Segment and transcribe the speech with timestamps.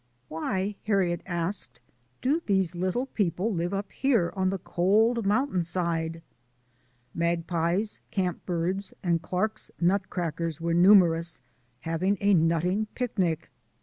[0.31, 1.79] "Why/'' Harriet asked,
[2.23, 6.23] "do these little people live up here on the cold mountain side?"
[7.13, 11.43] Magpies, camp birds, and Clarke's nutcrackers were numerous,
[11.81, 13.51] having a nutting picnic.